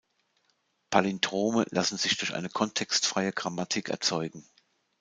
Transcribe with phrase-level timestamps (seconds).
[0.89, 4.43] Palindrome lassen sich durch eine kontextfreie Grammatik erzeugen.